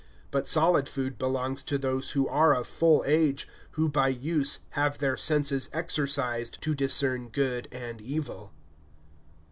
[0.31, 4.97] (14)But solid food belongs to those who are of full age, who by use have
[4.97, 8.51] their senses exercised to discern good and evil.